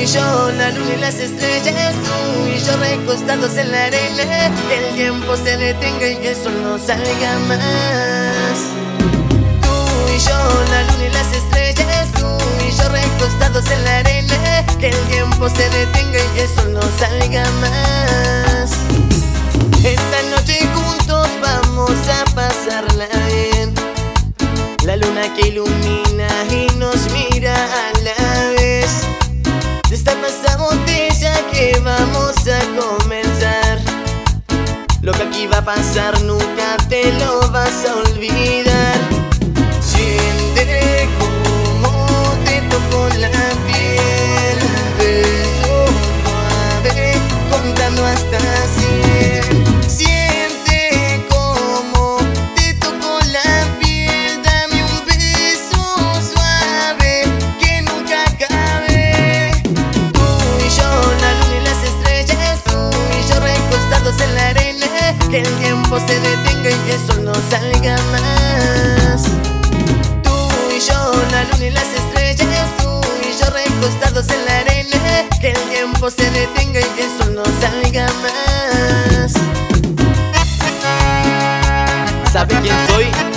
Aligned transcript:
y 0.00 0.06
yo, 0.06 0.50
la 0.52 0.70
luna 0.70 0.94
y 0.94 1.00
las 1.00 1.14
estrellas, 1.16 1.94
tú 1.94 2.46
y 2.46 2.58
yo 2.64 2.76
recostados 2.76 3.56
en 3.56 3.72
la 3.72 3.86
arena, 3.86 4.52
que 4.68 4.88
el 4.88 4.94
tiempo 4.94 5.36
se 5.36 5.56
detenga 5.56 6.08
y 6.08 6.34
sol 6.34 6.62
no 6.62 6.78
salga 6.78 7.38
más. 7.48 8.58
Tú 9.62 10.14
y 10.14 10.18
yo, 10.18 10.64
la 10.70 10.82
luna 10.84 11.06
y 11.06 11.10
las 11.10 11.32
estrellas, 11.32 12.08
tú 12.12 12.26
y 12.66 12.70
yo 12.76 12.88
recostados 12.88 13.68
en 13.70 13.84
la 13.84 13.98
arena, 13.98 14.66
que 14.78 14.90
el 14.90 14.98
tiempo 15.08 15.48
se 15.48 15.68
detenga 15.70 16.18
y 16.18 16.56
sol 16.56 16.72
no 16.72 16.82
salga 16.98 17.44
más. 17.60 18.70
Esta 19.82 20.22
noche 20.30 20.66
juntos 20.74 21.28
vamos 21.42 21.96
a 22.08 22.24
pasarla 22.34 23.08
bien. 23.26 23.74
La 24.84 24.96
luna 24.96 25.34
que 25.34 25.48
ilumina 25.48 26.07
Va 35.46 35.58
a 35.58 35.64
pasar 35.64 36.20
nunca 36.22 36.76
te 36.88 37.12
lo 37.12 37.50
vas 37.52 37.84
a 37.86 37.94
olvidar. 37.94 38.57
Que 65.30 65.40
el 65.40 65.58
tiempo 65.58 65.98
se 66.00 66.18
detenga 66.20 66.70
y 66.70 67.06
sol 67.06 67.24
no 67.24 67.34
salga 67.50 67.96
más. 68.12 69.24
Tú 70.22 70.48
y 70.74 70.80
yo, 70.80 71.12
la 71.32 71.44
luna 71.44 71.66
y 71.66 71.70
las 71.70 71.88
estrellas, 71.92 72.68
tú 72.78 73.00
y 73.22 73.32
yo 73.38 73.50
recostados 73.50 74.28
en 74.30 74.44
la 74.46 74.58
arena, 74.58 75.28
que 75.40 75.50
el 75.50 75.60
tiempo 75.68 76.10
se 76.10 76.30
detenga 76.30 76.80
y 76.80 77.22
sol 77.22 77.34
no 77.34 77.44
salga 77.60 78.06
más. 78.22 79.32
¿Sabe 82.32 82.54
quién 82.62 82.76
soy? 82.88 83.27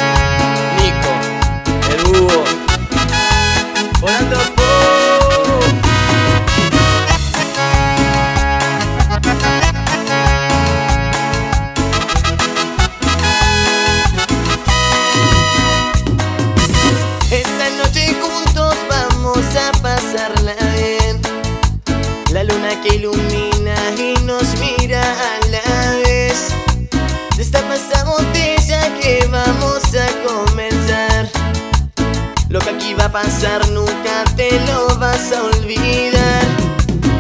Pasar 33.12 33.67
nunca 33.72 34.23
te 34.36 34.50
lo 34.67 34.98
vas 34.98 35.31
a 35.34 35.44
olvidar. 35.44 36.45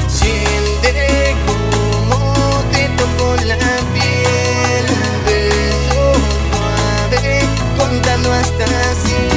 Siente 0.07 1.35
como 1.45 2.63
te 2.71 2.87
tocó 2.97 3.35
la 3.45 3.57
piel. 3.93 4.85
Beso 5.25 6.13
suave 6.49 7.41
contando 7.77 8.31
hasta 8.31 8.67
cien. 9.03 9.30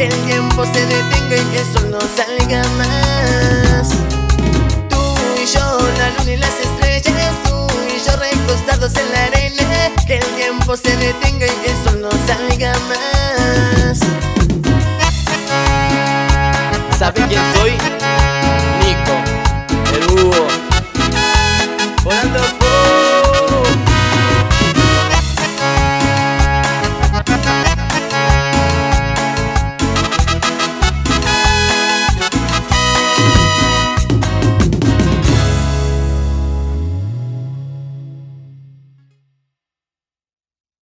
Que 0.00 0.06
el 0.06 0.24
tiempo 0.24 0.64
se 0.64 0.86
detenga 0.86 1.36
y 1.36 1.44
que 1.52 1.58
el 1.58 1.90
no 1.90 2.00
salga 2.00 2.62
más. 2.78 3.90
Tú 4.88 4.96
y 5.36 5.44
yo, 5.44 5.78
la 5.98 6.08
luna 6.16 6.32
y 6.32 6.36
las 6.38 6.54
estrellas, 6.58 7.34
tú 7.44 7.66
y 7.86 8.00
yo 8.08 8.16
recostados 8.16 8.96
en 8.96 9.12
la 9.12 9.24
arena, 9.24 9.94
que 10.06 10.16
el 10.16 10.24
tiempo 10.36 10.74
se 10.74 10.96
detenga 10.96 11.46
y 11.46 11.50
que 11.50 11.70
el 11.70 12.00
no 12.00 12.08
salga 12.26 12.72
más. 12.88 13.98
¿Sabe 16.98 17.20
quién 17.28 17.42
soy? 17.54 17.99